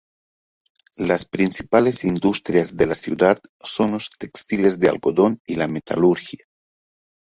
Las 0.97 1.25
principales 1.25 2.03
industrias 2.05 2.75
de 2.75 2.87
la 2.87 2.95
ciudad 2.95 3.37
son 3.63 3.91
los 3.91 4.09
textiles 4.09 4.79
de 4.79 4.89
algodón 4.89 5.39
y 5.45 5.53
la 5.57 5.67
metalurgia. 5.67 6.43